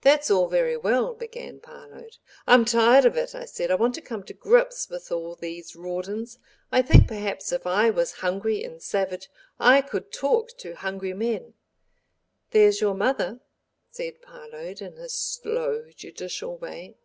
[0.00, 2.16] "That's all very well," began Parload.
[2.48, 3.70] "I'm tired of it," I said.
[3.70, 6.40] "I want to come to grips with all these Rawdons.
[6.72, 9.30] I think perhaps if I was hungry and savage
[9.60, 11.54] I could talk to hungry men—"
[12.50, 13.38] "There's your mother,"
[13.88, 16.96] said Parload, in his slow judicial way.